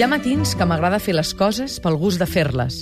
Hi 0.00 0.04
ha 0.04 0.08
matins 0.08 0.54
que 0.56 0.64
m'agrada 0.64 0.96
fer 1.04 1.12
les 1.12 1.34
coses 1.36 1.74
pel 1.84 1.98
gust 2.00 2.22
de 2.22 2.24
fer-les. 2.24 2.76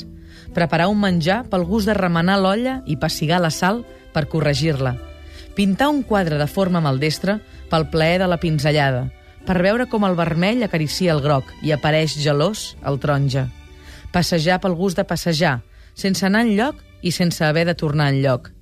Preparar 0.55 0.85
un 0.87 1.01
menjar 1.03 1.41
pel 1.51 1.65
gust 1.67 1.91
de 1.91 1.97
remenar 1.99 2.37
l'olla 2.39 2.77
i 2.87 2.95
passigar 2.95 3.41
la 3.43 3.51
sal 3.51 3.81
per 4.15 4.29
corregir-la. 4.31 4.93
Pintar 5.57 5.89
un 5.91 6.05
quadre 6.07 6.39
de 6.39 6.47
forma 6.47 6.79
maldestra 6.79 7.41
pel 7.73 7.89
plaer 7.91 8.21
de 8.23 8.31
la 8.31 8.39
pinzellada, 8.39 9.09
per 9.43 9.59
veure 9.67 9.89
com 9.91 10.07
el 10.07 10.15
vermell 10.15 10.63
acaricia 10.63 11.11
el 11.17 11.25
groc 11.27 11.51
i 11.59 11.75
apareix 11.75 12.15
gelós 12.23 12.77
el 12.87 13.03
taronja. 13.03 13.49
Passejar 14.15 14.63
pel 14.63 14.79
gust 14.79 15.03
de 15.03 15.09
passejar, 15.11 15.57
sense 15.99 16.23
anar 16.23 16.47
enlloc 16.47 16.79
i 17.03 17.11
sense 17.11 17.43
haver 17.43 17.67
de 17.67 17.75
tornar 17.75 18.13
enlloc. 18.15 18.53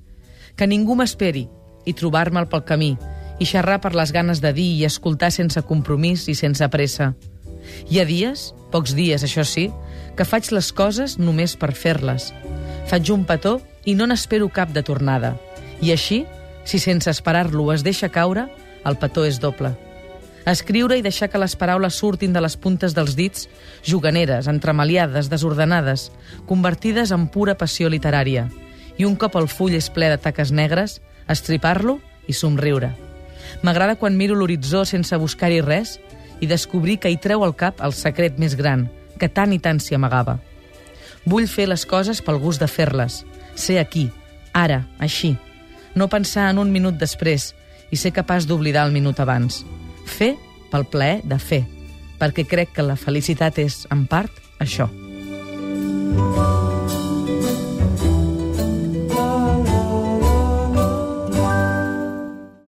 Que 0.56 0.64
ningú 0.64 0.96
m'esperi 0.96 1.44
i 1.84 1.92
trobar-me'l 1.92 2.48
pel 2.48 2.64
camí 2.64 2.94
i 3.36 3.44
xerrar 3.44 3.82
per 3.84 3.92
les 3.92 4.16
ganes 4.16 4.40
de 4.40 4.56
dir 4.56 4.70
i 4.80 4.84
escoltar 4.88 5.34
sense 5.42 5.60
compromís 5.60 6.30
i 6.32 6.40
sense 6.40 6.72
pressa. 6.72 7.12
Hi 7.90 8.00
ha 8.00 8.06
dies, 8.08 8.52
pocs 8.72 8.94
dies, 8.96 9.24
això 9.24 9.44
sí, 9.46 9.70
que 10.16 10.26
faig 10.26 10.50
les 10.52 10.72
coses 10.72 11.18
només 11.18 11.56
per 11.56 11.72
fer-les. 11.76 12.32
Faig 12.90 13.10
un 13.12 13.24
petó 13.28 13.58
i 13.84 13.94
no 13.94 14.06
n'espero 14.06 14.48
cap 14.52 14.72
de 14.74 14.82
tornada. 14.82 15.36
I 15.82 15.92
així, 15.92 16.24
si 16.64 16.80
sense 16.82 17.10
esperar-lo 17.10 17.68
es 17.74 17.84
deixa 17.86 18.10
caure, 18.10 18.48
el 18.86 18.96
petó 18.98 19.26
és 19.26 19.40
doble. 19.42 19.74
Escriure 20.46 20.94
i 20.94 21.02
deixar 21.02 21.26
que 21.26 21.40
les 21.42 21.56
paraules 21.58 21.96
surtin 21.98 22.32
de 22.32 22.40
les 22.42 22.54
puntes 22.54 22.94
dels 22.94 23.16
dits, 23.18 23.48
juganeres, 23.82 24.46
entremaliades, 24.46 25.26
desordenades, 25.26 26.12
convertides 26.46 27.10
en 27.10 27.26
pura 27.34 27.56
passió 27.58 27.90
literària. 27.90 28.46
I 28.96 29.04
un 29.04 29.16
cop 29.18 29.34
el 29.36 29.48
full 29.50 29.74
és 29.74 29.90
ple 29.90 30.06
de 30.12 30.20
taques 30.22 30.54
negres, 30.54 31.00
estripar-lo 31.26 31.98
i 32.30 32.32
somriure. 32.32 32.92
M'agrada 33.66 33.96
quan 33.98 34.16
miro 34.16 34.36
l'horitzó 34.38 34.84
sense 34.86 35.18
buscar-hi 35.18 35.60
res 35.66 35.96
i 36.40 36.46
descobrir 36.46 36.98
que 37.00 37.10
hi 37.10 37.18
treu 37.22 37.44
al 37.44 37.54
cap 37.56 37.80
el 37.84 37.94
secret 37.96 38.38
més 38.38 38.56
gran, 38.56 38.86
que 39.18 39.28
tant 39.28 39.52
i 39.52 39.60
tant 39.62 39.80
s'hi 39.80 39.96
amagava. 39.96 40.38
Vull 41.26 41.48
fer 41.50 41.66
les 41.68 41.86
coses 41.88 42.22
pel 42.22 42.40
gust 42.42 42.62
de 42.62 42.68
fer-les, 42.70 43.24
ser 43.54 43.78
aquí, 43.82 44.10
ara, 44.52 44.84
així. 44.98 45.34
No 45.94 46.10
pensar 46.12 46.50
en 46.50 46.60
un 46.62 46.72
minut 46.72 47.00
després 47.00 47.52
i 47.90 47.96
ser 47.96 48.12
capaç 48.12 48.46
d'oblidar 48.46 48.86
el 48.86 48.94
minut 48.94 49.20
abans. 49.22 49.64
Fer 50.06 50.34
pel 50.70 50.86
plaer 50.92 51.22
de 51.24 51.40
fer, 51.40 51.64
perquè 52.20 52.46
crec 52.46 52.76
que 52.76 52.86
la 52.86 52.98
felicitat 53.00 53.58
és, 53.62 53.84
en 53.90 54.06
part, 54.10 54.32
això. 54.60 54.90
Música 56.16 56.65